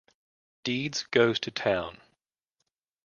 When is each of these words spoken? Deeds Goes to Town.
Deeds 0.63 1.03
Goes 1.11 1.39
to 1.39 1.51
Town. 1.51 2.01